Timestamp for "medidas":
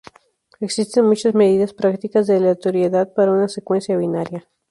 1.35-1.75